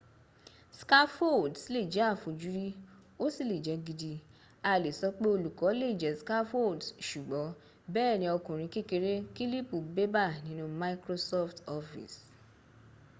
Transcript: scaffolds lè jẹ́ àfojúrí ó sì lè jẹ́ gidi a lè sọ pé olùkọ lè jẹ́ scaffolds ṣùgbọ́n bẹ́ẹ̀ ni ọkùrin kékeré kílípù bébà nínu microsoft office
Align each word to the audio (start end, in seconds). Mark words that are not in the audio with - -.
scaffolds 0.79 1.61
lè 1.73 1.81
jẹ́ 1.93 2.05
àfojúrí 2.13 2.67
ó 3.23 3.25
sì 3.33 3.43
lè 3.51 3.57
jẹ́ 3.65 3.81
gidi 3.85 4.13
a 4.69 4.71
lè 4.83 4.89
sọ 4.99 5.07
pé 5.17 5.25
olùkọ 5.35 5.65
lè 5.81 5.87
jẹ́ 6.01 6.17
scaffolds 6.21 6.87
ṣùgbọ́n 7.07 7.55
bẹ́ẹ̀ 7.93 8.17
ni 8.21 8.25
ọkùrin 8.35 8.71
kékeré 8.73 9.13
kílípù 9.35 9.75
bébà 9.95 10.23
nínu 10.45 10.65
microsoft 10.81 11.57
office 11.77 12.17